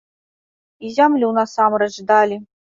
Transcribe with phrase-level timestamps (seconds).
[0.87, 2.45] І зямлю насамрэч далі.